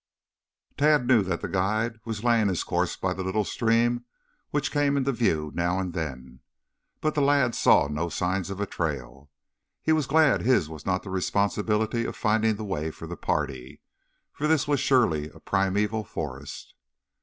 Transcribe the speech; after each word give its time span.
Tad 0.77 1.05
knew 1.05 1.21
that 1.21 1.41
the 1.41 1.47
guide 1.47 1.99
was 2.05 2.23
laying 2.23 2.47
his 2.47 2.63
course 2.63 2.95
by 2.95 3.13
the 3.13 3.23
little 3.23 3.43
stream 3.43 4.05
which 4.49 4.71
came 4.71 4.97
into 4.97 5.11
view 5.11 5.51
now 5.53 5.77
and 5.77 5.93
then, 5.93 6.39
but 7.01 7.13
the 7.13 7.21
lad 7.21 7.53
saw 7.53 7.87
no 7.87 8.09
signs 8.09 8.49
of 8.49 8.59
a 8.59 8.65
trail. 8.65 9.29
He 9.83 9.91
was 9.91 10.07
glad 10.07 10.41
his 10.41 10.67
was 10.69 10.87
not 10.87 11.03
the 11.03 11.11
responsibility 11.11 12.03
of 12.05 12.15
finding 12.15 12.55
the 12.55 12.65
way 12.65 12.89
for 12.89 13.05
the 13.05 13.15
party, 13.15 13.79
for 14.33 14.47
this 14.47 14.67
was 14.67 14.79
surely 14.79 15.29
a 15.29 15.39
primeval 15.39 16.03
forest. 16.03 16.73